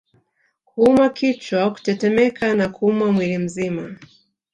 [0.65, 3.95] Kuumwa kichwa kutetemeka na kuumwa mwili mzima